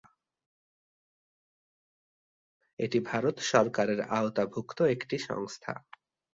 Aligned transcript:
এটা 2.79 2.99
ভারত 3.05 3.35
সরকারের 3.51 3.99
আওতাভুক্ত 4.11 4.79
একটি 4.93 5.15
সংস্থা। 5.29 5.73